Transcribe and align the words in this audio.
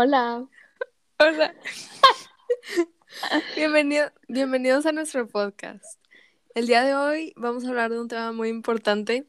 Hola. 0.00 0.46
Hola. 1.18 1.52
Bienvenido, 3.56 4.12
bienvenidos 4.28 4.86
a 4.86 4.92
nuestro 4.92 5.26
podcast. 5.26 5.98
El 6.54 6.68
día 6.68 6.84
de 6.84 6.94
hoy 6.94 7.32
vamos 7.34 7.64
a 7.64 7.70
hablar 7.70 7.90
de 7.90 8.00
un 8.00 8.06
tema 8.06 8.30
muy 8.30 8.48
importante, 8.48 9.26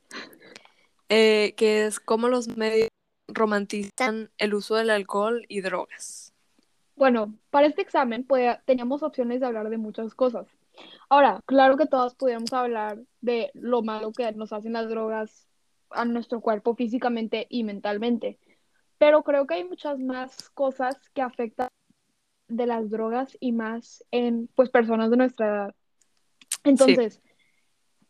eh, 1.10 1.55
que 1.58 1.88
es 1.88 2.00
cómo 2.00 2.28
los 2.28 2.55
medios 2.55 2.90
romantizan 3.28 4.29
el 4.38 4.54
uso 4.54 4.76
del 4.76 4.92
alcohol 4.92 5.44
y 5.47 5.62
drogas. 5.62 6.36
Bueno, 6.96 7.33
para 7.49 7.65
este 7.65 7.81
examen 7.81 8.28
teníamos 8.65 9.01
opciones 9.01 9.40
de 9.40 9.47
hablar 9.47 9.72
de 9.72 9.79
muchas 9.79 10.13
cosas. 10.13 10.46
Ahora, 11.10 11.42
claro 11.47 11.78
que 11.78 11.88
todos 11.88 12.13
podríamos 12.13 12.54
hablar 12.54 12.99
de 13.22 13.49
lo 13.56 13.81
malo 13.81 14.12
que 14.12 14.31
nos 14.33 14.54
hacen 14.54 14.74
las 14.74 14.88
drogas 14.88 15.47
a 15.90 16.05
nuestro 16.05 16.41
cuerpo 16.41 16.76
físicamente 16.76 17.48
y 17.49 17.63
mentalmente, 17.63 18.38
pero 19.00 19.23
creo 19.23 19.48
que 19.48 19.55
hay 19.55 19.63
muchas 19.63 19.98
más 19.98 20.50
cosas 20.52 20.95
que 21.16 21.22
afectan 21.23 21.70
de 22.48 22.68
las 22.68 22.90
drogas 22.92 23.36
y 23.40 23.52
más 23.52 24.04
en 24.12 24.48
pues 24.56 24.70
personas 24.70 25.10
de 25.10 25.18
nuestra 25.18 25.48
edad. 25.48 25.76
Entonces, 26.64 27.22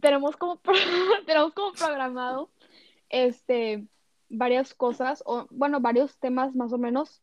tenemos 0.01 0.35
como 0.35 0.59
tenemos 1.25 1.53
como 1.53 1.71
programado 1.73 2.51
este 3.09 3.85
varias 4.29 4.73
cosas 4.73 5.23
o 5.25 5.47
bueno, 5.49 5.79
varios 5.79 6.17
temas 6.19 6.55
más 6.55 6.73
o 6.73 6.77
menos 6.77 7.21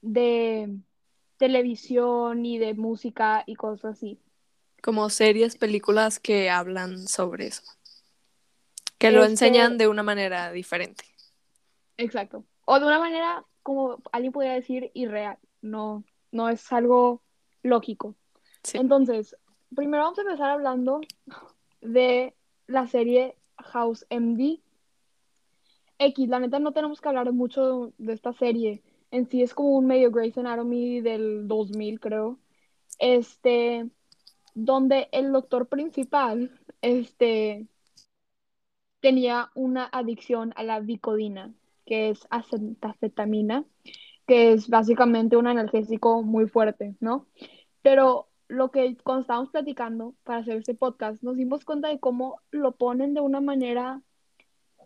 de 0.00 0.76
televisión 1.36 2.44
y 2.46 2.58
de 2.58 2.74
música 2.74 3.42
y 3.46 3.54
cosas 3.56 3.96
así. 3.96 4.20
Como 4.82 5.08
series, 5.10 5.56
películas 5.56 6.20
que 6.20 6.50
hablan 6.50 7.08
sobre 7.08 7.46
eso. 7.48 7.62
Que 8.98 9.10
lo 9.10 9.20
Este- 9.20 9.32
enseñan 9.32 9.78
de 9.78 9.88
una 9.88 10.02
manera 10.02 10.52
diferente. 10.52 11.04
Exacto. 11.96 12.44
O 12.64 12.78
de 12.78 12.86
una 12.86 12.98
manera 12.98 13.44
como 13.62 13.98
alguien 14.12 14.32
podría 14.32 14.52
decir 14.52 14.90
irreal, 14.94 15.38
no 15.62 16.04
no 16.34 16.48
es 16.48 16.70
algo 16.72 17.22
lógico. 17.62 18.16
Sí. 18.62 18.76
Entonces, 18.76 19.36
primero 19.74 20.02
vamos 20.02 20.18
a 20.18 20.22
empezar 20.22 20.50
hablando 20.50 21.00
de 21.80 22.34
la 22.66 22.86
serie 22.88 23.36
House 23.56 24.04
MD. 24.10 24.60
X, 25.98 26.28
la 26.28 26.40
neta 26.40 26.58
no 26.58 26.72
tenemos 26.72 27.00
que 27.00 27.08
hablar 27.08 27.32
mucho 27.32 27.92
de 27.98 28.12
esta 28.12 28.32
serie. 28.32 28.82
En 29.12 29.28
sí 29.30 29.42
es 29.42 29.54
como 29.54 29.70
un 29.76 29.86
medio 29.86 30.10
Grey's 30.10 30.36
Anatomy 30.36 31.00
del 31.00 31.46
2000, 31.46 32.00
creo. 32.00 32.38
Este, 32.98 33.88
donde 34.54 35.08
el 35.12 35.30
doctor 35.30 35.68
principal, 35.68 36.50
este, 36.82 37.68
tenía 39.00 39.50
una 39.54 39.88
adicción 39.92 40.52
a 40.56 40.64
la 40.64 40.80
vicodina, 40.80 41.54
que 41.86 42.10
es 42.10 42.26
acetafetamina, 42.30 43.64
que 44.26 44.52
es 44.52 44.68
básicamente 44.68 45.36
un 45.36 45.46
analgésico 45.46 46.22
muy 46.22 46.48
fuerte, 46.48 46.96
¿no? 47.00 47.26
Pero 47.82 48.28
lo 48.48 48.70
que 48.70 48.96
cuando 49.02 49.22
estábamos 49.22 49.50
platicando 49.50 50.14
para 50.24 50.40
hacer 50.40 50.56
este 50.58 50.74
podcast, 50.74 51.22
nos 51.22 51.36
dimos 51.36 51.64
cuenta 51.64 51.88
de 51.88 52.00
cómo 52.00 52.40
lo 52.50 52.72
ponen 52.72 53.14
de 53.14 53.20
una 53.20 53.40
manera 53.40 54.02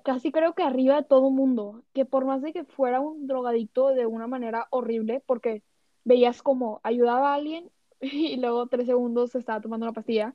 casi 0.05 0.33
creo 0.33 0.55
que 0.55 0.63
arriba 0.63 0.97
de 0.97 1.03
todo 1.05 1.31
mundo, 1.31 1.85
que 1.93 2.05
por 2.07 2.25
más 2.25 2.43
de 2.43 2.53
que 2.53 2.65
fuera 2.65 3.01
un 3.01 3.27
drogadicto 3.27 3.89
de 3.89 4.07
una 4.07 4.27
manera 4.27 4.67
horrible, 4.71 5.23
porque 5.27 5.63
veías 6.05 6.43
como 6.43 6.81
ayudaba 6.83 7.33
a 7.33 7.35
alguien 7.35 7.71
y 8.01 8.37
luego 8.37 8.67
tres 8.69 8.87
segundos 8.87 9.33
se 9.33 9.39
estaba 9.39 9.61
tomando 9.61 9.87
una 9.87 9.93
pastilla, 9.93 10.35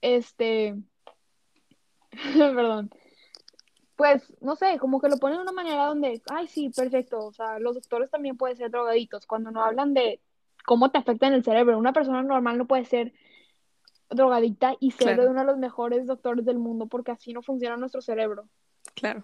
este, 0.00 0.76
perdón, 2.38 2.90
pues 4.00 4.32
no 4.40 4.56
sé, 4.56 4.78
como 4.78 4.98
que 4.98 5.10
lo 5.10 5.18
ponen 5.18 5.36
de 5.36 5.42
una 5.42 5.52
manera 5.52 5.84
donde, 5.84 6.22
ay, 6.30 6.48
sí, 6.48 6.70
perfecto, 6.70 7.26
o 7.26 7.32
sea, 7.34 7.58
los 7.58 7.74
doctores 7.74 8.08
también 8.08 8.34
pueden 8.38 8.56
ser 8.56 8.70
drogadictos, 8.70 9.26
cuando 9.26 9.50
no 9.50 9.62
hablan 9.62 9.92
de 9.92 10.22
cómo 10.64 10.90
te 10.90 10.96
afecta 10.96 11.26
en 11.26 11.34
el 11.34 11.44
cerebro, 11.44 11.76
una 11.76 11.92
persona 11.92 12.22
normal 12.22 12.56
no 12.56 12.66
puede 12.66 12.86
ser 12.86 13.12
drogadicta 14.08 14.74
y 14.80 14.92
ser 14.92 15.08
Claro. 15.08 15.24
de 15.24 15.28
uno 15.28 15.40
de 15.40 15.46
los 15.48 15.58
mejores 15.58 16.06
doctores 16.06 16.46
del 16.46 16.58
mundo, 16.58 16.86
porque 16.86 17.10
así 17.10 17.34
no 17.34 17.42
funciona 17.42 17.76
nuestro 17.76 18.00
cerebro. 18.00 18.48
Claro. 18.94 19.22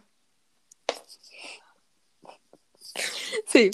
Sí. 3.46 3.70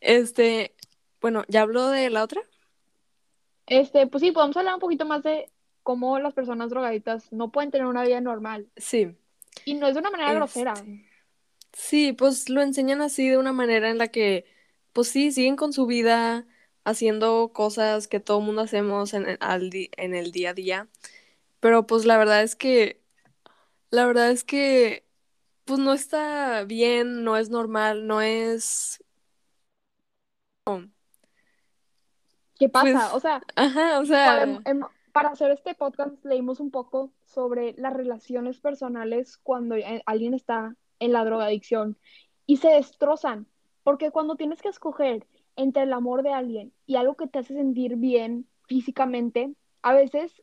Este, 0.00 0.76
bueno, 1.20 1.42
¿ya 1.48 1.62
habló 1.62 1.88
de 1.88 2.08
la 2.08 2.22
otra? 2.22 2.40
Este, 3.66 4.06
pues 4.06 4.20
sí, 4.22 4.30
podemos 4.30 4.56
hablar 4.56 4.74
un 4.74 4.80
poquito 4.80 5.06
más 5.06 5.24
de 5.24 5.50
cómo 5.82 6.20
las 6.20 6.34
personas 6.34 6.70
drogadictas 6.70 7.32
no 7.32 7.50
pueden 7.50 7.72
tener 7.72 7.88
una 7.88 8.04
vida 8.04 8.20
normal. 8.20 8.68
Sí. 8.76 9.16
Y 9.64 9.74
no 9.74 9.86
es 9.88 9.94
de 9.94 10.00
una 10.00 10.10
manera 10.10 10.32
grosera. 10.34 10.72
Este, 10.74 11.10
Sí, 11.72 12.12
pues 12.12 12.48
lo 12.50 12.62
enseñan 12.62 13.00
así 13.02 13.28
de 13.28 13.38
una 13.38 13.52
manera 13.52 13.90
en 13.90 13.98
la 13.98 14.08
que, 14.08 14.44
pues 14.92 15.08
sí, 15.08 15.32
siguen 15.32 15.56
con 15.56 15.72
su 15.72 15.86
vida 15.86 16.46
haciendo 16.84 17.52
cosas 17.52 18.08
que 18.08 18.20
todo 18.20 18.40
mundo 18.40 18.62
hacemos 18.62 19.14
en 19.14 19.26
el, 19.28 19.38
al 19.40 19.70
di- 19.70 19.90
en 19.96 20.14
el 20.14 20.32
día 20.32 20.50
a 20.50 20.54
día. 20.54 20.88
Pero 21.60 21.86
pues 21.86 22.04
la 22.06 22.18
verdad 22.18 22.42
es 22.44 22.56
que, 22.56 23.00
la 23.90 24.06
verdad 24.06 24.30
es 24.32 24.44
que, 24.44 25.06
pues 25.66 25.80
no 25.80 25.92
está 25.94 26.64
bien, 26.64 27.24
no 27.24 27.36
es 27.38 27.50
normal, 27.50 28.06
no 28.08 28.22
es, 28.22 29.02
¿Qué 32.58 32.68
pasa? 32.68 33.08
pues, 33.08 33.14
O 33.14 33.20
sea, 33.20 33.42
ajá, 33.56 33.98
o 34.00 34.04
sea, 34.06 34.46
para 35.12 35.30
hacer 35.30 35.50
este 35.50 35.74
podcast 35.74 36.24
leímos 36.24 36.60
un 36.60 36.70
poco 36.70 37.12
sobre 37.24 37.74
las 37.76 37.92
relaciones 37.92 38.60
personales 38.60 39.38
cuando 39.38 39.76
eh, 39.76 40.02
alguien 40.06 40.34
está 40.34 40.76
en 40.98 41.12
la 41.12 41.24
drogadicción 41.24 41.98
y 42.46 42.58
se 42.58 42.68
destrozan. 42.68 43.46
Porque 43.82 44.10
cuando 44.10 44.36
tienes 44.36 44.60
que 44.62 44.68
escoger 44.68 45.26
entre 45.56 45.84
el 45.84 45.92
amor 45.92 46.22
de 46.22 46.32
alguien 46.32 46.72
y 46.86 46.96
algo 46.96 47.16
que 47.16 47.26
te 47.26 47.38
hace 47.38 47.54
sentir 47.54 47.96
bien 47.96 48.46
físicamente, 48.66 49.54
a 49.82 49.94
veces, 49.94 50.42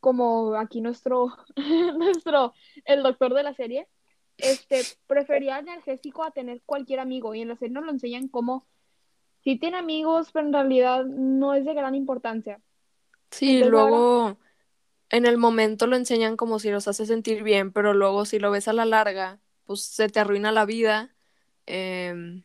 como 0.00 0.54
aquí 0.56 0.80
nuestro, 0.80 1.32
nuestro, 1.96 2.52
el 2.84 3.02
doctor 3.02 3.32
de 3.34 3.42
la 3.42 3.54
serie, 3.54 3.88
este, 4.36 4.80
prefería 5.06 5.56
analgésico 5.56 6.24
a 6.24 6.32
tener 6.32 6.62
cualquier 6.66 7.00
amigo. 7.00 7.34
Y 7.34 7.42
en 7.42 7.48
la 7.48 7.56
serie 7.56 7.74
nos 7.74 7.84
lo 7.84 7.92
enseñan 7.92 8.28
como 8.28 8.66
sí 9.42 9.58
tiene 9.58 9.76
amigos, 9.76 10.30
pero 10.32 10.46
en 10.46 10.52
realidad 10.52 11.04
no 11.04 11.54
es 11.54 11.64
de 11.64 11.74
gran 11.74 11.94
importancia. 11.94 12.60
Sí, 13.34 13.62
Entonces 13.62 13.76
ahora, 13.76 14.04
luego 14.04 14.38
en 15.10 15.26
el 15.26 15.38
momento 15.38 15.86
lo 15.86 15.96
enseñan 15.96 16.36
como 16.38 16.58
si 16.60 16.70
los 16.70 16.88
hace 16.88 17.06
sentir 17.06 17.42
bien, 17.44 17.72
pero 17.72 17.94
luego 17.94 18.26
si 18.26 18.38
lo 18.40 18.50
ves 18.50 18.68
a 18.68 18.72
la 18.74 18.84
larga, 18.86 19.40
pues 19.64 19.82
se 19.82 20.08
te 20.08 20.20
arruina 20.20 20.52
la 20.52 20.66
vida. 20.66 21.14
em, 21.66 22.44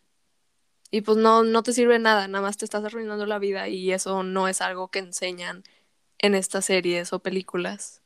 Y 0.92 1.02
pues 1.02 1.18
no, 1.18 1.44
no 1.44 1.64
te 1.64 1.74
sirve 1.74 2.00
nada, 2.00 2.28
nada 2.28 2.44
más 2.44 2.58
te 2.58 2.66
estás 2.66 2.84
arruinando 2.86 3.26
la 3.26 3.40
vida 3.40 3.68
y 3.70 3.92
eso 3.94 4.24
no 4.24 4.48
es 4.48 4.62
algo 4.62 4.90
que 4.90 5.00
enseñan 5.00 5.64
en 6.20 6.36
estas 6.36 6.66
series 6.66 7.14
o 7.14 7.20
películas. 7.22 8.02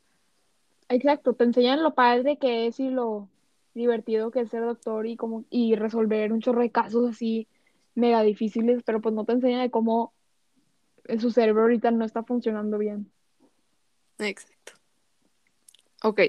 exacto, 0.89 1.33
te 1.33 1.43
enseñan 1.43 1.83
lo 1.83 1.93
padre 1.95 2.37
que 2.37 2.67
es 2.67 2.79
y 2.79 2.89
lo 2.89 3.29
divertido 3.73 4.31
que 4.31 4.41
es 4.41 4.49
ser 4.49 4.63
doctor 4.63 5.05
y 5.07 5.15
como 5.17 5.45
y 5.49 5.75
resolver 5.75 6.31
un 6.33 6.41
chorro 6.41 6.61
de 6.61 6.71
casos 6.71 7.09
así 7.09 7.47
mega 7.95 8.21
difíciles, 8.23 8.83
pero 8.85 9.01
pues 9.01 9.13
no 9.15 9.25
te 9.25 9.33
enseñan 9.33 9.61
de 9.61 9.71
cómo 9.71 10.13
su 11.19 11.31
cerebro 11.31 11.63
ahorita 11.63 11.91
no 11.91 12.05
está 12.05 12.23
funcionando 12.23 12.77
bien. 12.77 13.11
Exacto. 14.19 14.73
Ok. 16.03 16.21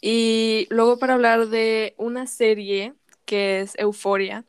Y 0.00 0.66
luego 0.70 0.98
para 0.98 1.14
hablar 1.14 1.48
de 1.48 1.94
una 1.96 2.26
serie 2.26 2.94
que 3.24 3.60
es 3.60 3.74
Euforia, 3.78 4.44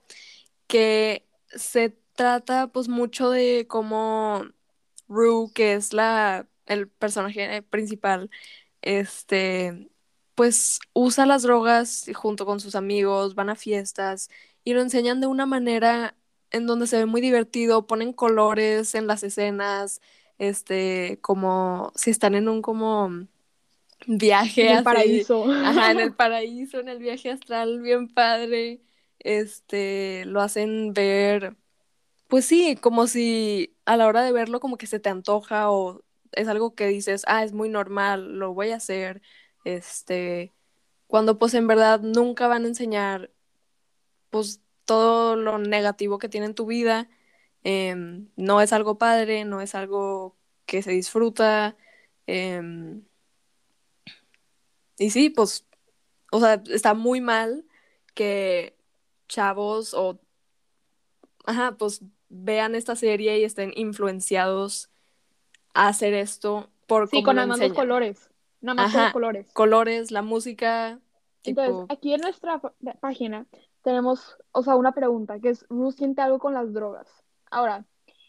que 0.67 1.25
se 1.47 1.95
trata 2.15 2.67
pues 2.67 2.87
mucho 2.87 3.29
de 3.29 3.67
cómo 3.67 4.43
Rue, 5.07 5.51
que 5.53 5.73
es 5.73 5.93
la, 5.93 6.47
el 6.65 6.87
personaje 6.87 7.61
principal, 7.63 8.29
este, 8.81 9.89
pues 10.35 10.79
usa 10.93 11.25
las 11.25 11.43
drogas 11.43 12.09
junto 12.15 12.45
con 12.45 12.59
sus 12.59 12.75
amigos, 12.75 13.35
van 13.35 13.49
a 13.49 13.55
fiestas 13.55 14.29
y 14.63 14.73
lo 14.73 14.81
enseñan 14.81 15.21
de 15.21 15.27
una 15.27 15.45
manera 15.45 16.15
en 16.53 16.67
donde 16.67 16.87
se 16.87 16.97
ve 16.99 17.07
muy 17.07 17.21
divertido, 17.21 17.87
ponen 17.87 18.13
colores 18.13 18.95
en 18.95 19.07
las 19.07 19.23
escenas, 19.23 20.01
este, 20.39 21.19
como 21.21 21.93
si 21.95 22.11
están 22.11 22.35
en 22.35 22.49
un 22.49 22.61
como 22.63 23.11
viaje 24.07 24.69
En 24.69 24.71
el 24.71 24.81
así, 24.81 24.81
paraíso. 24.81 25.45
ajá, 25.61 25.91
en 25.91 25.99
el 25.99 26.13
paraíso, 26.15 26.79
en 26.79 26.89
el 26.89 26.99
viaje 26.99 27.31
astral, 27.31 27.81
bien 27.81 28.13
padre, 28.13 28.81
este, 29.19 30.25
lo 30.25 30.41
hacen 30.41 30.93
ver, 30.93 31.55
pues 32.27 32.45
sí, 32.45 32.77
como 32.77 33.07
si 33.07 33.77
a 33.85 33.97
la 33.97 34.07
hora 34.07 34.23
de 34.23 34.31
verlo 34.33 34.59
como 34.59 34.77
que 34.77 34.87
se 34.87 34.99
te 34.99 35.09
antoja 35.09 35.71
o 35.71 36.03
es 36.33 36.47
algo 36.49 36.75
que 36.75 36.87
dices, 36.87 37.23
ah, 37.27 37.43
es 37.43 37.53
muy 37.53 37.69
normal, 37.69 38.39
lo 38.39 38.53
voy 38.53 38.71
a 38.71 38.77
hacer, 38.77 39.21
este, 39.65 40.53
cuando 41.07 41.39
pues 41.39 41.53
en 41.55 41.67
verdad 41.67 42.01
nunca 42.01 42.47
van 42.47 42.65
a 42.65 42.69
enseñar 42.69 43.31
pues 44.29 44.61
todo 44.85 45.35
lo 45.35 45.57
negativo 45.57 46.17
que 46.19 46.29
tiene 46.29 46.47
en 46.47 46.55
tu 46.55 46.65
vida, 46.65 47.09
em, 47.63 48.29
no 48.35 48.61
es 48.61 48.73
algo 48.73 48.97
padre, 48.97 49.45
no 49.45 49.61
es 49.61 49.75
algo 49.75 50.35
que 50.65 50.81
se 50.81 50.91
disfruta, 50.91 51.75
em, 52.27 53.03
y 54.97 55.09
sí, 55.09 55.29
pues, 55.29 55.65
o 56.31 56.39
sea, 56.39 56.61
está 56.69 56.93
muy 56.93 57.21
mal 57.21 57.65
que 58.13 58.75
chavos 59.27 59.93
o 59.93 60.19
ajá, 61.45 61.75
pues 61.77 62.01
vean 62.29 62.75
esta 62.75 62.95
serie 62.95 63.39
y 63.39 63.43
estén 63.43 63.71
influenciados 63.75 64.89
a 65.73 65.87
hacer 65.87 66.13
esto 66.13 66.69
por 66.87 67.09
Sí, 67.09 67.23
con 67.23 67.35
nada 67.35 67.47
más 67.47 67.59
los 67.59 67.73
colores. 67.73 68.29
Nada 68.61 68.75
más 68.75 68.87
Ajá. 68.87 69.03
los 69.05 69.13
colores. 69.13 69.51
Colores, 69.53 70.11
la 70.11 70.21
música, 70.21 70.99
Entonces, 71.43 71.85
aquí 71.89 72.13
en 72.13 72.21
nuestra 72.21 72.61
página 73.01 73.45
tenemos, 73.83 74.37
o 74.51 74.63
sea, 74.63 74.75
una 74.75 74.93
pregunta, 74.93 75.39
que 75.39 75.49
es, 75.49 75.65
¿Ruth 75.69 75.95
siente 75.95 76.21
algo 76.21 76.39
con 76.39 76.53
las 76.53 76.73
drogas? 76.73 77.07
Ahora, 77.51 77.85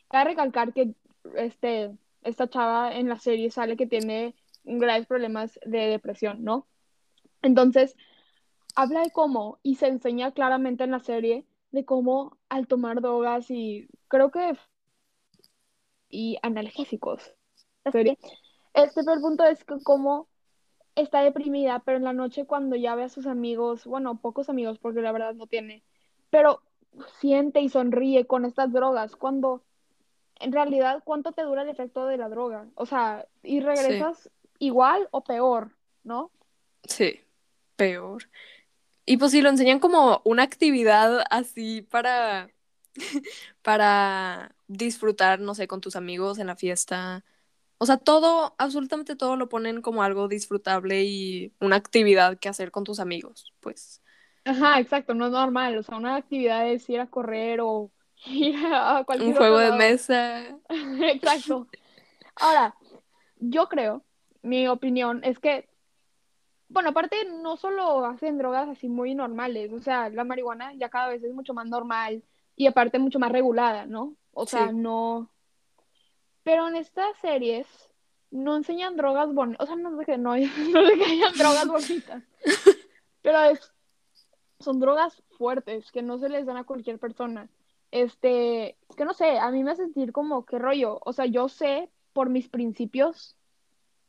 cabe 0.09 0.31
recalcar 0.31 0.73
que 0.75 0.95
este, 1.37 1.97
esta 2.23 2.49
chava 2.49 2.93
en 2.95 3.09
la 3.09 3.19
serie 3.19 3.51
sale 3.51 3.77
que 3.77 3.87
tiene 3.87 4.35
graves 4.65 5.07
problemas 5.07 5.59
de 5.65 5.87
depresión, 5.89 6.45
¿no? 6.45 6.67
Entonces, 7.43 7.97
habla 8.75 9.03
de 9.03 9.11
cómo, 9.11 9.59
y 9.63 9.77
se 9.77 9.87
enseña 9.87 10.33
claramente 10.33 10.85
en 10.85 10.91
la 10.91 11.01
serie, 11.01 11.47
de 11.71 11.85
cómo 11.85 12.39
al 12.49 12.67
tomar 12.67 13.01
drogas 13.01 13.51
y 13.51 13.89
creo 14.09 14.31
que 14.31 14.57
y 16.09 16.39
analgésicos, 16.43 17.35
la 17.85 17.91
serie, 17.91 18.19
este 18.75 19.03
pero 19.03 19.15
el 19.15 19.21
punto 19.21 19.45
es 19.45 19.65
que 19.65 19.75
cómo 19.83 20.29
está 20.97 21.23
deprimida, 21.23 21.81
pero 21.81 21.99
en 21.99 22.05
la 22.05 22.13
noche 22.13 22.47
cuando 22.47 22.77
ya 22.77 22.95
ve 22.95 23.05
a 23.05 23.09
sus 23.09 23.27
amigos, 23.27 23.85
bueno, 23.87 24.17
pocos 24.21 24.49
amigos 24.49 24.79
porque 24.79 25.01
la 25.01 25.13
verdad 25.13 25.35
no 25.35 25.47
tiene, 25.47 25.83
pero 26.31 26.63
siente 27.21 27.61
y 27.61 27.69
sonríe 27.69 28.27
con 28.27 28.45
estas 28.45 28.73
drogas, 28.73 29.17
cuando 29.17 29.63
en 30.41 30.53
realidad, 30.53 31.03
¿cuánto 31.05 31.33
te 31.33 31.43
dura 31.43 31.63
el 31.63 31.69
efecto 31.69 32.07
de 32.07 32.17
la 32.17 32.29
droga? 32.29 32.67
O 32.75 32.87
sea, 32.87 33.27
y 33.43 33.61
regresas 33.61 34.31
igual 34.59 35.09
o 35.11 35.23
peor, 35.23 35.71
¿no? 36.03 36.31
sí, 36.87 37.21
peor. 37.77 38.29
Y 39.07 39.17
pues 39.17 39.33
si 39.33 39.43
lo 39.43 39.51
enseñan 39.51 39.81
como 39.81 40.23
una 40.25 40.43
actividad 40.43 41.25
así 41.31 41.83
para, 41.83 42.51
para 43.63 44.55
disfrutar, 44.67 45.41
no 45.41 45.55
sé, 45.55 45.67
con 45.69 45.81
tus 45.81 45.97
amigos 45.97 46.39
en 46.39 46.47
la 46.47 46.57
fiesta. 46.57 47.25
O 47.85 47.87
sea, 47.87 47.99
todo, 47.99 48.55
absolutamente 48.57 49.15
todo 49.15 49.37
lo 49.37 49.51
ponen 49.51 49.83
como 49.83 50.03
algo 50.03 50.27
disfrutable 50.27 51.05
y 51.05 51.53
una 51.61 51.77
actividad 51.77 52.39
que 52.39 52.49
hacer 52.49 52.71
con 52.71 52.83
tus 52.83 52.99
amigos, 52.99 53.53
pues. 53.61 54.03
Ajá, 54.47 54.81
exacto, 54.81 55.13
no 55.13 55.27
es 55.27 55.33
normal, 55.33 55.77
o 55.77 55.83
sea, 55.83 55.99
una 55.99 56.17
actividad 56.17 56.67
es 56.67 56.89
ir 56.89 56.99
a 56.99 57.11
correr 57.11 57.61
o 57.61 57.93
ir 58.25 58.57
a 58.65 59.05
Un 59.05 59.05
cualquier 59.05 59.37
juego 59.37 59.59
otro 59.59 59.59
de 59.59 59.73
mesa. 59.73 60.59
Exacto. 60.71 61.69
Ahora, 62.37 62.75
yo 63.37 63.69
creo, 63.69 64.03
mi 64.41 64.67
opinión 64.67 65.23
es 65.23 65.39
que, 65.39 65.69
bueno, 66.69 66.89
aparte 66.89 67.17
no 67.43 67.59
solo 67.59 68.07
hacen 68.07 68.39
drogas 68.39 68.67
así 68.71 68.89
muy 68.89 69.15
normales, 69.15 69.75
o 69.75 69.81
sea, 69.81 70.09
la 70.09 70.25
marihuana 70.25 70.73
ya 70.73 70.89
cada 70.89 71.09
vez 71.09 71.23
es 71.23 71.35
mucho 71.35 71.53
más 71.53 71.67
normal 71.67 72.25
y 72.57 72.67
aparte 72.67 72.99
mucho 72.99 73.19
más 73.19 73.31
regulada, 73.31 73.85
¿no? 73.85 74.17
O 74.33 74.47
sea, 74.47 74.71
Sí, 74.71 74.75
no, 74.75 75.34
pero 76.45 76.69
en 76.69 76.77
estas 76.77 77.17
series 77.19 77.67
no 78.31 78.57
enseñan 78.57 78.97
drogas 78.97 79.33
bonitas, 79.33 79.65
o 79.65 79.67
sea, 79.67 79.77
no 79.77 80.01
es 80.01 80.07
que 80.07 80.19
no, 80.19 80.31
no 80.37 80.37
es 80.37 80.53
que 80.99 81.05
hayan 81.05 81.35
drogas 81.37 81.67
bonitas, 81.67 82.23
pero 83.23 83.43
es, 83.45 83.73
son 84.61 84.79
drogas 84.79 85.23
fuertes 85.37 85.91
que 85.91 86.03
no 86.03 86.19
se 86.19 86.29
les 86.29 86.47
dan 86.47 86.57
a 86.57 86.65
cualquier 86.65 86.99
persona. 86.99 87.49
Este, 87.91 88.77
que 88.97 89.05
no 89.05 89.15
sé, 89.15 89.39
a 89.39 89.51
mí 89.51 89.63
me 89.63 89.71
hace 89.71 89.85
sentir 89.85 90.13
como 90.13 90.45
qué 90.45 90.59
rollo, 90.59 91.01
o 91.05 91.13
sea, 91.13 91.27
yo 91.27 91.49
sé 91.49 91.91
por 92.13 92.29
mis 92.29 92.49
principios 92.49 93.37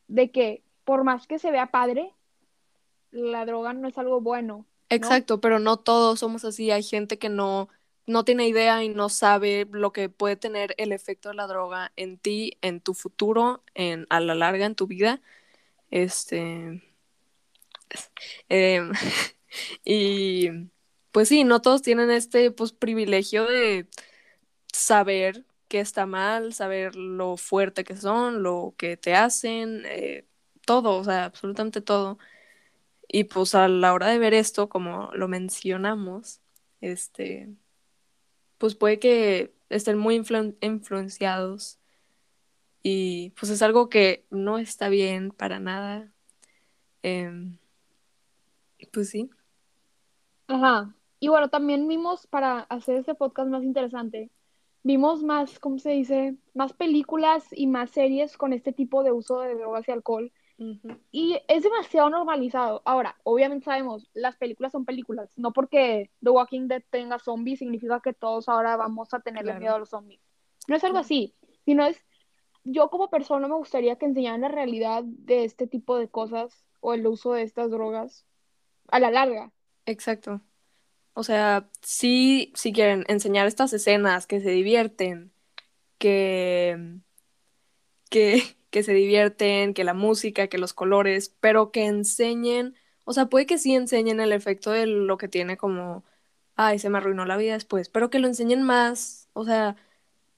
de 0.08 0.32
que 0.32 0.64
por 0.86 1.04
más 1.04 1.28
que 1.28 1.40
se 1.40 1.52
vea 1.52 1.68
padre, 1.68 2.12
la 3.12 3.46
droga 3.46 3.74
no 3.74 3.88
es 3.88 3.98
algo 3.98 4.22
bueno, 4.22 4.58
¿no? 4.58 4.66
exacto, 4.90 5.42
pero 5.42 5.60
no 5.60 5.78
todos 5.78 6.20
somos 6.20 6.46
así. 6.46 6.72
Hay 6.72 6.84
gente 6.84 7.18
que 7.18 7.30
no, 7.30 7.70
no 8.08 8.24
tiene 8.26 8.48
idea 8.48 8.84
y 8.84 8.90
no 8.90 9.10
sabe 9.10 9.68
lo 9.72 9.92
que 9.94 10.10
puede 10.10 10.36
tener 10.36 10.76
el 10.78 10.92
efecto 10.92 11.30
de 11.30 11.36
la 11.36 11.48
droga 11.48 11.92
en 11.96 12.18
ti, 12.18 12.58
en 12.62 12.82
tu 12.82 12.94
futuro, 12.94 13.64
en, 13.74 14.06
a 14.10 14.20
la 14.20 14.36
larga 14.36 14.66
en 14.66 14.76
tu 14.76 14.88
vida. 14.88 15.22
Este. 15.92 16.82
em, 18.50 18.92
y 19.86 20.50
pues 21.12 21.30
sí, 21.30 21.44
no 21.44 21.62
todos 21.62 21.82
tienen 21.82 22.12
este 22.12 22.52
pues 22.52 22.74
privilegio 22.74 23.46
de 23.46 23.88
saber 24.74 25.46
que 25.68 25.80
está 25.80 26.06
mal, 26.06 26.54
saber 26.54 26.96
lo 26.96 27.38
fuerte 27.38 27.84
que 27.84 27.96
son, 27.98 28.44
lo 28.44 28.76
que 28.78 28.98
te 28.98 29.16
hacen, 29.16 29.84
eh, 29.86 30.26
todo, 30.66 30.98
o 31.00 31.04
sea, 31.04 31.26
absolutamente 31.26 31.82
todo. 31.82 32.20
Y 33.08 33.26
pues 33.26 33.56
a 33.56 33.68
la 33.68 33.94
hora 33.94 34.08
de 34.10 34.20
ver 34.20 34.34
esto, 34.34 34.70
como 34.70 35.12
lo 35.14 35.28
mencionamos, 35.28 36.42
este, 36.82 37.50
pues 38.66 38.74
puede 38.74 38.98
que 38.98 39.54
estén 39.70 39.96
muy 40.00 40.18
influ- 40.18 40.58
influenciados 40.60 41.78
y 42.82 43.30
pues 43.40 43.52
es 43.52 43.62
algo 43.62 43.90
que 43.90 44.26
no 44.32 44.58
está 44.58 44.90
bien 44.90 45.30
para 45.30 45.60
nada. 45.60 46.12
Em, 47.04 47.60
pues 48.92 49.10
sí, 49.12 49.30
Ajá. 50.48 50.96
Y 51.20 51.28
bueno, 51.28 51.50
también 51.50 51.88
vimos, 51.88 52.26
para 52.26 52.62
hacer 52.62 52.98
este 52.98 53.14
podcast 53.14 53.50
más 53.50 53.64
interesante, 53.64 54.32
vimos 54.82 55.22
más, 55.22 55.60
¿cómo 55.60 55.78
se 55.78 55.92
dice? 55.92 56.38
Más 56.56 56.74
películas 56.74 57.46
y 57.52 57.68
más 57.68 57.92
series 57.92 58.36
con 58.36 58.52
este 58.52 58.74
tipo 58.74 59.04
de 59.04 59.12
uso 59.12 59.42
de 59.42 59.54
drogas 59.54 59.88
y 59.88 59.92
alcohol. 59.92 60.32
Y 61.12 61.38
es 61.48 61.64
demasiado 61.64 62.10
normalizado. 62.10 62.82
Ahora, 62.86 63.18
obviamente 63.24 63.66
sabemos, 63.66 64.10
las 64.14 64.38
películas 64.38 64.72
son 64.72 64.86
películas. 64.86 65.30
No 65.36 65.52
porque 65.52 66.12
The 66.24 66.30
Walking 66.30 66.68
Dead 66.68 66.82
tenga 66.90 67.20
zombies 67.20 67.60
significa 67.60 68.00
que 68.00 68.14
todos 68.14 68.48
ahora 68.48 68.78
vamos 68.78 69.14
a 69.14 69.20
tenerle 69.20 69.52
Claro. 69.52 69.60
miedo 69.60 69.76
a 69.76 69.80
los 69.80 69.90
zombies. 69.90 70.22
No 70.68 70.76
es 70.76 70.84
algo 70.84 70.94
Claro. 70.96 71.06
así, 71.06 71.36
sino 71.66 71.86
es, 71.86 71.98
yo 72.64 72.90
como 72.90 73.10
persona 73.10 73.48
me 73.48 73.56
gustaría 73.56 73.98
que 73.98 74.06
enseñaran 74.06 74.42
la 74.42 74.48
realidad 74.48 75.04
de 75.04 75.44
este 75.44 75.68
tipo 75.68 75.98
de 75.98 76.08
cosas 76.08 76.66
o 76.80 76.94
el 76.94 77.06
uso 77.06 77.34
de 77.34 77.44
estas 77.44 77.70
drogas 77.70 78.26
a 78.88 79.00
la 79.00 79.12
larga. 79.12 79.52
exacto. 79.86 80.42
O 81.18 81.24
sea, 81.24 81.70
sí, 81.82 82.52
si 82.56 82.74
quieren 82.74 83.06
enseñar 83.08 83.48
estas 83.48 83.72
escenas 83.72 84.28
que 84.28 84.42
se 84.42 84.50
divierten, 84.50 85.32
que, 85.98 86.98
que, 88.10 88.44
que 88.76 88.84
se 88.84 88.94
divierten, 88.94 89.74
que 89.76 89.86
la 89.86 89.96
música, 89.96 90.50
que 90.50 90.60
los 90.60 90.76
colores, 90.76 91.36
pero 91.42 91.72
que 91.72 91.88
enseñen, 91.88 92.76
o 93.06 93.14
sea, 93.14 93.28
puede 93.28 93.48
que 93.48 93.58
sí 93.60 93.76
enseñen 93.76 94.22
el 94.22 94.34
efecto 94.34 94.72
de 94.72 94.88
lo 94.88 95.18
que 95.18 95.30
tiene 95.30 95.58
como, 95.58 96.06
ay, 96.58 96.80
se 96.80 96.92
me 96.92 97.00
arruinó 97.00 97.26
la 97.26 97.38
vida 97.38 97.54
después, 97.56 97.90
pero 97.90 98.12
que 98.12 98.20
lo 98.20 98.28
enseñen 98.28 98.64
más, 98.64 99.30
o 99.34 99.46
sea, 99.46 99.78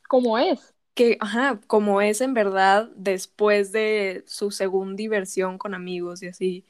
Como 0.10 0.38
es. 0.38 0.74
que, 0.96 1.18
ajá, 1.22 1.60
como 1.68 2.02
es 2.02 2.22
en 2.22 2.34
verdad 2.34 2.90
después 2.96 3.72
de 3.72 4.24
su 4.28 4.52
segunda 4.52 4.96
diversión 4.98 5.58
con 5.58 5.76
amigos 5.76 6.24
y 6.24 6.28
así, 6.28 6.66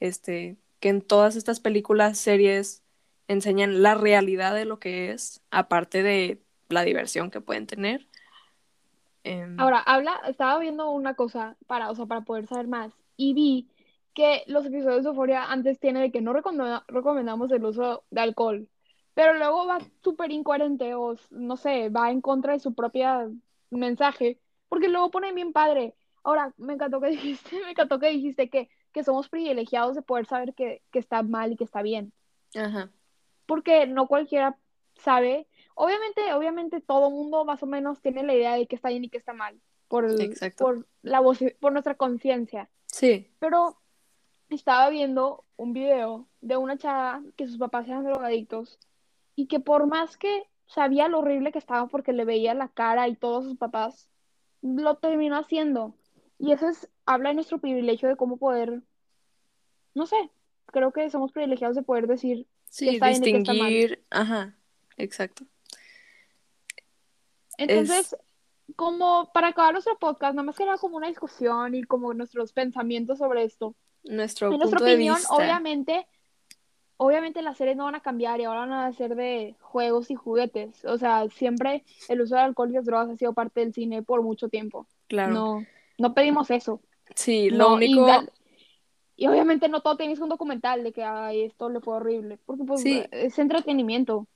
este, 0.00 0.58
que 0.80 0.88
en 0.90 1.02
todas 1.02 1.36
estas 1.36 1.60
películas, 1.60 2.18
series, 2.18 2.84
enseñan 3.28 3.82
la 3.82 3.94
realidad 3.94 4.54
de 4.54 4.64
lo 4.66 4.78
que 4.80 5.12
es, 5.12 5.42
aparte 5.50 6.02
de 6.02 6.42
la 6.68 6.84
diversión 6.84 7.30
que 7.30 7.40
pueden 7.42 7.66
tener. 7.66 8.08
Em, 9.26 9.58
Ahora, 9.58 9.78
habla, 9.80 10.20
estaba 10.28 10.58
viendo 10.58 10.90
una 10.90 11.14
cosa 11.14 11.56
para, 11.66 11.90
o 11.90 11.94
sea, 11.94 12.06
para 12.06 12.22
poder 12.22 12.46
saber 12.46 12.68
más 12.68 12.92
y 13.16 13.34
vi 13.34 13.68
que 14.14 14.44
los 14.46 14.64
episodios 14.66 15.02
de 15.04 15.10
Euphoria 15.10 15.44
antes 15.50 15.78
tiene 15.80 16.00
de 16.00 16.10
que 16.12 16.20
no 16.20 16.32
recomenda- 16.32 16.84
recomendamos 16.88 17.50
el 17.52 17.64
uso 17.64 18.04
de 18.10 18.20
alcohol, 18.20 18.68
pero 19.14 19.34
luego 19.34 19.66
va 19.66 19.78
súper 20.02 20.30
incoherente 20.32 20.94
o 20.94 21.16
no 21.30 21.56
sé, 21.56 21.88
va 21.90 22.10
en 22.10 22.20
contra 22.20 22.52
de 22.52 22.60
su 22.60 22.74
propia 22.74 23.28
mensaje, 23.70 24.38
porque 24.68 24.88
luego 24.88 25.10
pone 25.10 25.32
bien 25.32 25.52
padre. 25.52 25.94
Ahora, 26.22 26.52
me 26.56 26.74
encantó 26.74 27.00
que 27.00 27.08
dijiste, 27.10 27.60
me 27.64 27.70
encantó 27.72 27.98
que 27.98 28.08
dijiste 28.10 28.48
que, 28.50 28.68
que 28.92 29.04
somos 29.04 29.28
privilegiados 29.28 29.94
de 29.96 30.02
poder 30.02 30.26
saber 30.26 30.54
que, 30.54 30.82
que 30.92 30.98
está 30.98 31.22
mal 31.22 31.52
y 31.52 31.56
que 31.56 31.64
está 31.64 31.82
bien, 31.82 32.12
ajá, 32.54 32.90
porque 33.46 33.86
no 33.86 34.06
cualquiera 34.06 34.56
sabe. 34.96 35.46
Obviamente, 35.78 36.32
obviamente 36.32 36.80
todo 36.80 37.10
mundo 37.10 37.44
más 37.44 37.62
o 37.62 37.66
menos 37.66 38.00
tiene 38.00 38.22
la 38.22 38.34
idea 38.34 38.54
de 38.54 38.66
que 38.66 38.74
está 38.76 38.88
bien 38.88 39.04
y 39.04 39.10
que 39.10 39.18
está 39.18 39.34
mal 39.34 39.60
por, 39.88 40.04
el- 40.06 40.16
por 40.56 40.86
la 41.02 41.20
voz, 41.20 41.38
por 41.60 41.72
nuestra 41.72 41.94
conciencia. 41.94 42.70
Sí, 42.86 43.28
Pero 43.38 43.76
estaba 44.48 44.88
viendo 44.88 45.44
un 45.56 45.74
video 45.74 46.26
de 46.40 46.56
una 46.56 46.78
chava 46.78 47.22
que 47.36 47.46
sus 47.46 47.58
papás 47.58 47.86
eran 47.88 48.04
drogadictos 48.04 48.78
y 49.34 49.46
que 49.48 49.60
por 49.60 49.86
más 49.86 50.16
que 50.16 50.48
sabía 50.66 51.08
lo 51.08 51.18
horrible 51.18 51.52
que 51.52 51.58
estaba 51.58 51.86
porque 51.88 52.12
le 52.14 52.24
veía 52.24 52.54
la 52.54 52.68
cara 52.68 53.06
y 53.08 53.14
todos 53.14 53.44
sus 53.44 53.56
papás, 53.58 54.08
lo 54.62 54.96
terminó 54.96 55.36
haciendo. 55.36 55.94
Y 56.38 56.52
eso 56.52 56.68
es, 56.68 56.88
habla 57.04 57.28
de 57.28 57.34
nuestro 57.34 57.58
privilegio 57.58 58.08
de 58.08 58.16
cómo 58.16 58.38
poder, 58.38 58.80
no 59.94 60.06
sé, 60.06 60.16
creo 60.66 60.90
que 60.92 61.10
somos 61.10 61.32
privilegiados 61.32 61.76
de 61.76 61.82
poder 61.82 62.06
decir 62.06 62.46
que 62.46 62.46
sí, 62.72 62.88
está 62.88 63.08
bien 63.08 63.22
y 63.24 63.30
que 63.30 63.36
está 63.36 63.52
mal. 63.52 63.68
distinguir, 63.72 64.04
ajá, 64.10 64.56
exacto. 64.96 65.44
Entonces, 67.58 68.12
Es 68.68 68.74
como 68.76 69.30
para 69.32 69.48
acabar 69.48 69.72
nuestro 69.72 69.96
podcast, 69.98 70.34
nada 70.34 70.44
más 70.44 70.56
que 70.56 70.64
era 70.64 70.76
como 70.78 70.96
una 70.96 71.08
discusión 71.08 71.74
y 71.74 71.84
como 71.84 72.12
nuestros 72.14 72.52
pensamientos 72.52 73.18
sobre 73.18 73.44
esto. 73.44 73.74
nuestro 74.04 74.52
En 74.52 74.58
nuestra 74.58 74.78
punto 74.78 74.84
de 74.84 74.94
opinión, 74.94 75.16
vista. 75.16 75.34
obviamente, 75.34 76.06
obviamente 76.96 77.42
las 77.42 77.56
series 77.56 77.76
no 77.76 77.84
van 77.84 77.94
a 77.94 78.00
cambiar 78.00 78.40
y 78.40 78.44
ahora 78.44 78.60
van 78.60 78.72
a 78.72 78.92
ser 78.92 79.14
de 79.14 79.54
juegos 79.60 80.10
y 80.10 80.14
juguetes. 80.14 80.84
O 80.84 80.98
sea, 80.98 81.28
siempre 81.28 81.84
el 82.08 82.20
uso 82.20 82.34
de 82.34 82.40
alcohol 82.42 82.70
y 82.70 82.74
las 82.74 82.84
drogas 82.86 83.10
ha 83.10 83.16
sido 83.16 83.32
parte 83.34 83.60
del 83.60 83.72
cine 83.74 84.02
por 84.02 84.22
mucho 84.22 84.48
tiempo. 84.48 84.86
Claro. 85.08 85.32
No, 85.34 85.66
no 85.98 86.14
pedimos 86.14 86.50
eso. 86.50 86.80
Sí, 87.14 87.50
lo 87.50 87.58
No, 87.68 87.74
único... 87.74 88.02
Y, 88.02 88.06
da- 88.06 88.26
y 89.18 89.26
obviamente 89.28 89.68
no 89.68 89.80
todo 89.80 89.96
tienes 89.96 90.18
un 90.20 90.28
documental 90.28 90.84
de 90.84 90.92
que 90.92 91.02
ay, 91.02 91.42
esto 91.42 91.68
le 91.70 91.80
fue 91.80 91.94
horrible. 91.96 92.38
Porque 92.44 92.64
pues 92.64 92.82
Sí. 92.82 93.02
es 93.10 93.38
entretenimiento. 93.38 94.26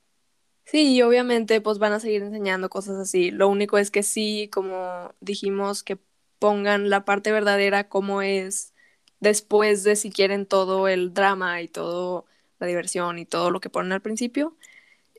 Sí, 0.71 0.95
y 0.95 1.01
obviamente 1.01 1.59
pues 1.59 1.79
van 1.79 1.91
a 1.91 1.99
seguir 1.99 2.21
enseñando 2.23 2.69
cosas 2.69 2.97
así. 2.97 3.29
Lo 3.29 3.49
único 3.49 3.77
es 3.77 3.91
que 3.91 4.03
sí, 4.03 4.49
como 4.53 5.13
dijimos, 5.19 5.83
que 5.83 5.97
pongan 6.39 6.89
la 6.89 7.03
parte 7.03 7.33
verdadera 7.33 7.89
como 7.89 8.21
es 8.21 8.73
después 9.19 9.83
de 9.83 9.97
si 9.97 10.11
quieren 10.11 10.45
todo 10.45 10.87
el 10.87 11.13
drama 11.13 11.61
y 11.61 11.67
todo 11.67 12.25
la 12.59 12.67
diversión 12.67 13.19
y 13.19 13.25
todo 13.25 13.51
lo 13.51 13.59
que 13.59 13.69
ponen 13.69 13.91
al 13.91 14.01
principio. 14.01 14.55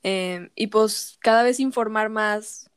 Eh, 0.03 0.49
y 0.55 0.69
pues 0.69 1.19
cada 1.21 1.43
vez 1.43 1.61
informar 1.61 2.09
más 2.09 2.71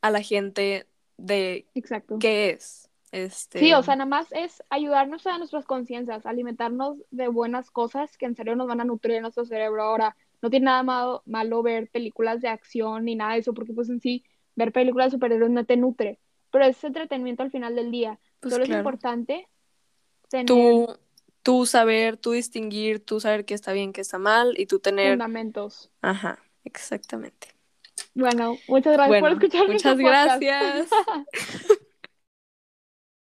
a 0.00 0.12
la 0.12 0.22
gente 0.22 0.86
de 1.16 1.66
Exacto. 1.74 2.20
qué 2.20 2.50
es. 2.50 2.88
Este, 3.10 3.58
Sí, 3.58 3.72
o 3.72 3.82
sea, 3.82 3.96
nada 3.96 4.08
más 4.08 4.30
es 4.30 4.62
ayudarnos 4.70 5.26
a 5.26 5.38
nuestras 5.38 5.64
conciencias, 5.64 6.24
alimentarnos 6.24 6.98
de 7.10 7.26
buenas 7.26 7.72
cosas 7.72 8.16
que 8.16 8.26
en 8.26 8.36
serio 8.36 8.54
nos 8.54 8.68
van 8.68 8.80
a 8.80 8.84
nutrir 8.84 9.20
nuestro 9.20 9.44
cerebro. 9.44 9.82
Ahora, 9.82 10.16
no 10.42 10.50
tiene 10.50 10.66
nada 10.66 10.82
malo, 10.82 11.22
malo 11.24 11.62
ver 11.62 11.88
películas 11.90 12.40
de 12.40 12.48
acción 12.48 13.04
ni 13.04 13.14
nada 13.14 13.34
de 13.34 13.38
eso, 13.40 13.54
porque 13.54 13.72
pues 13.72 13.88
en 13.88 14.00
sí, 14.00 14.24
ver 14.56 14.72
películas 14.72 15.06
de 15.06 15.16
superhéroes 15.16 15.50
no 15.50 15.64
te 15.64 15.76
nutre, 15.76 16.18
pero 16.50 16.64
es 16.64 16.82
entretenimiento 16.82 17.42
al 17.42 17.50
final 17.50 17.74
del 17.76 17.90
día. 17.90 18.18
Pues 18.40 18.52
Solo 18.52 18.64
es 18.64 18.70
importante 18.70 19.48
tener 20.28 20.46
tú, 20.46 20.98
tú 21.42 21.64
saber, 21.64 22.16
tú 22.16 22.32
distinguir, 22.32 23.04
tú 23.04 23.20
saber 23.20 23.44
qué 23.44 23.54
está 23.54 23.72
bien, 23.72 23.92
qué 23.92 24.00
está 24.00 24.18
mal 24.18 24.54
y 24.58 24.66
tú 24.66 24.80
tener... 24.80 25.12
fundamentos. 25.12 25.90
Ajá, 26.02 26.40
exactamente. 26.64 27.48
Bueno, 28.14 28.56
muchas 28.68 28.92
gracias 28.94 29.20
por 29.20 29.30
Bueno, 29.30 29.36
escuchar 29.36 29.68
muchas 29.68 29.96
gracias. 29.96 30.88